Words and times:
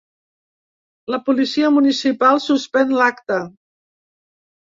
La 1.15 1.19
policia 1.27 1.69
municipal 1.75 2.41
suspèn 2.47 2.95
l’acte. 3.01 3.39